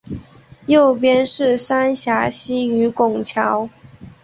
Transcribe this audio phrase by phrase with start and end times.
[0.65, 3.69] 右边是三峡溪与拱桥